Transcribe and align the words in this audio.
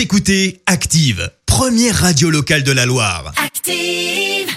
Vous 0.00 0.04
écoutez 0.04 0.62
Active, 0.64 1.30
première 1.44 1.94
radio 1.94 2.30
locale 2.30 2.62
de 2.62 2.72
la 2.72 2.86
Loire. 2.86 3.34
Active. 3.36 4.48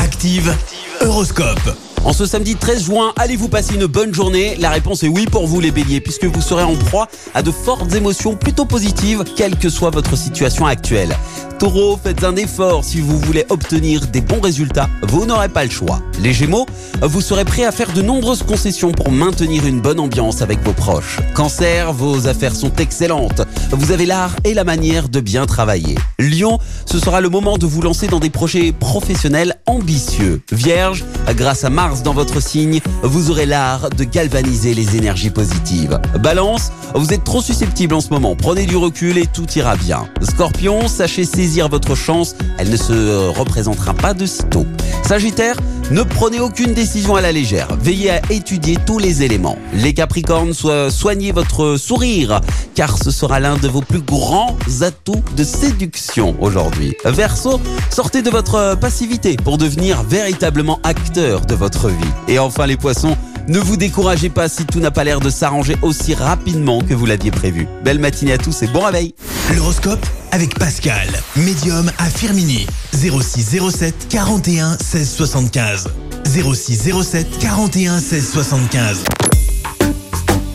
Active, 0.00 0.52
Horoscope. 1.00 1.87
En 2.04 2.12
ce 2.12 2.26
samedi 2.26 2.56
13 2.56 2.84
juin, 2.84 3.12
allez-vous 3.16 3.48
passer 3.48 3.74
une 3.74 3.86
bonne 3.86 4.14
journée? 4.14 4.56
La 4.58 4.70
réponse 4.70 5.02
est 5.02 5.08
oui 5.08 5.26
pour 5.26 5.46
vous 5.46 5.60
les 5.60 5.70
béliers, 5.70 6.00
puisque 6.00 6.24
vous 6.24 6.40
serez 6.40 6.62
en 6.62 6.74
proie 6.74 7.08
à 7.34 7.42
de 7.42 7.50
fortes 7.50 7.92
émotions 7.94 8.34
plutôt 8.34 8.64
positives, 8.64 9.24
quelle 9.36 9.56
que 9.56 9.68
soit 9.68 9.90
votre 9.90 10.16
situation 10.16 10.66
actuelle. 10.66 11.14
Taureau, 11.58 11.98
faites 12.00 12.22
un 12.22 12.36
effort 12.36 12.84
si 12.84 13.00
vous 13.00 13.18
voulez 13.18 13.44
obtenir 13.48 14.06
des 14.06 14.20
bons 14.20 14.40
résultats, 14.40 14.88
vous 15.02 15.26
n'aurez 15.26 15.48
pas 15.48 15.64
le 15.64 15.70
choix. 15.70 16.00
Les 16.22 16.32
Gémeaux, 16.32 16.66
vous 17.02 17.20
serez 17.20 17.44
prêts 17.44 17.64
à 17.64 17.72
faire 17.72 17.92
de 17.92 18.00
nombreuses 18.00 18.44
concessions 18.44 18.92
pour 18.92 19.10
maintenir 19.10 19.66
une 19.66 19.80
bonne 19.80 19.98
ambiance 19.98 20.40
avec 20.40 20.62
vos 20.62 20.72
proches. 20.72 21.18
Cancer, 21.34 21.92
vos 21.92 22.28
affaires 22.28 22.54
sont 22.54 22.72
excellentes, 22.76 23.42
vous 23.72 23.90
avez 23.90 24.06
l'art 24.06 24.36
et 24.44 24.54
la 24.54 24.62
manière 24.62 25.08
de 25.08 25.18
bien 25.18 25.46
travailler. 25.46 25.96
Lion, 26.20 26.58
ce 26.86 27.00
sera 27.00 27.20
le 27.20 27.28
moment 27.28 27.58
de 27.58 27.66
vous 27.66 27.82
lancer 27.82 28.06
dans 28.06 28.20
des 28.20 28.30
projets 28.30 28.70
professionnels 28.70 29.56
ambitieux. 29.66 30.42
Vierge, 30.52 31.04
grâce 31.34 31.64
à 31.64 31.70
Mars 31.70 31.87
dans 32.04 32.12
votre 32.12 32.40
signe, 32.40 32.80
vous 33.02 33.30
aurez 33.30 33.46
l'art 33.46 33.88
de 33.90 34.04
galvaniser 34.04 34.74
les 34.74 34.96
énergies 34.96 35.30
positives. 35.30 35.98
Balance, 36.20 36.70
vous 36.94 37.12
êtes 37.12 37.24
trop 37.24 37.40
susceptible 37.40 37.94
en 37.94 38.00
ce 38.00 38.10
moment, 38.10 38.36
prenez 38.36 38.66
du 38.66 38.76
recul 38.76 39.16
et 39.16 39.26
tout 39.26 39.46
ira 39.56 39.76
bien. 39.76 40.06
Scorpion, 40.22 40.86
sachez 40.86 41.24
saisir 41.24 41.68
votre 41.68 41.94
chance, 41.94 42.34
elle 42.58 42.70
ne 42.70 42.76
se 42.76 43.28
représentera 43.28 43.94
pas 43.94 44.12
de 44.12 44.26
sitôt. 44.26 44.66
Sagittaire, 45.02 45.56
ne 45.90 46.02
prenez 46.02 46.38
aucune 46.40 46.74
décision 46.74 47.16
à 47.16 47.20
la 47.20 47.32
légère, 47.32 47.68
veillez 47.80 48.10
à 48.10 48.20
étudier 48.30 48.76
tous 48.86 48.98
les 48.98 49.22
éléments. 49.22 49.56
Les 49.72 49.94
Capricornes, 49.94 50.52
so- 50.52 50.90
soignez 50.90 51.32
votre 51.32 51.76
sourire, 51.76 52.40
car 52.74 52.98
ce 53.02 53.10
sera 53.10 53.40
l'un 53.40 53.56
de 53.56 53.68
vos 53.68 53.80
plus 53.80 54.00
grands 54.02 54.56
atouts 54.82 55.22
de 55.36 55.44
séduction 55.44 56.36
aujourd'hui. 56.40 56.94
Verseau, 57.04 57.60
sortez 57.90 58.20
de 58.22 58.30
votre 58.30 58.76
passivité 58.78 59.36
pour 59.42 59.56
devenir 59.56 60.02
véritablement 60.02 60.78
acteur 60.82 61.46
de 61.46 61.54
votre 61.54 61.88
vie. 61.88 61.94
Et 62.28 62.38
enfin 62.38 62.66
les 62.66 62.76
poissons, 62.76 63.16
ne 63.48 63.58
vous 63.58 63.78
découragez 63.78 64.28
pas 64.28 64.48
si 64.50 64.66
tout 64.66 64.80
n'a 64.80 64.90
pas 64.90 65.04
l'air 65.04 65.20
de 65.20 65.30
s'arranger 65.30 65.76
aussi 65.80 66.12
rapidement 66.14 66.82
que 66.82 66.92
vous 66.92 67.06
l'aviez 67.06 67.30
prévu. 67.30 67.66
Belle 67.82 67.98
matinée 67.98 68.32
à 68.34 68.38
tous 68.38 68.62
et 68.62 68.66
bon 68.66 68.80
réveil 68.84 69.14
L'horoscope 69.56 70.04
avec 70.32 70.58
Pascal, 70.58 71.08
médium 71.36 71.90
à 71.98 72.10
Firmini. 72.10 72.66
06 72.92 73.58
07 73.70 74.08
41 74.08 74.76
16 74.78 75.10
75. 75.10 75.88
06 76.24 76.90
07 77.02 77.38
41 77.38 78.00
16 78.00 78.32
75. 78.32 79.04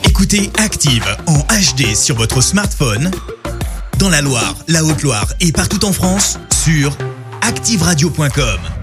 Écoutez 0.03 0.51
Active 0.57 1.05
en 1.27 1.39
HD 1.39 1.95
sur 1.95 2.16
votre 2.16 2.41
smartphone, 2.41 3.11
dans 3.99 4.09
la 4.09 4.21
Loire, 4.21 4.55
la 4.67 4.83
Haute-Loire 4.83 5.27
et 5.39 5.51
partout 5.51 5.85
en 5.85 5.94
France, 5.94 6.39
sur 6.63 6.95
activeradio.com. 7.41 8.82